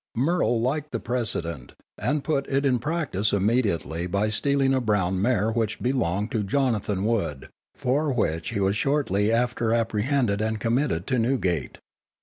Murrel 0.17 0.59
liked 0.59 0.89
the 0.91 0.99
precedent, 0.99 1.73
and 1.95 2.23
put 2.23 2.47
it 2.49 2.65
in 2.65 2.79
practice 2.79 3.31
immediately 3.31 4.07
by 4.07 4.29
stealing 4.29 4.73
a 4.73 4.81
brown 4.81 5.21
mare 5.21 5.51
which 5.51 5.79
belonged 5.79 6.31
to 6.31 6.41
Jonathan 6.41 7.05
Wood, 7.05 7.49
for 7.75 8.11
which 8.11 8.49
he 8.49 8.59
was 8.59 8.75
shortly 8.75 9.31
after 9.31 9.71
apprehended 9.75 10.41
and 10.41 10.59
committed 10.59 11.05
to 11.05 11.19
Newgate. 11.19 11.77